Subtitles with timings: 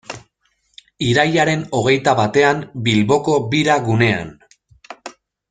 [1.09, 4.35] Irailaren hogeita batean, Bilboko Bira gunean.